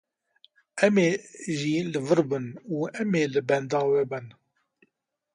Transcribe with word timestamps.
Em 0.85 0.95
ê 1.07 1.09
jî 1.57 1.75
li 1.93 1.99
wir 2.07 2.19
bin 2.29 2.45
û 2.75 2.77
em 3.01 3.11
ê 3.21 3.23
li 3.33 3.41
benda 3.49 3.81
we 3.91 4.03
bin 4.11 4.25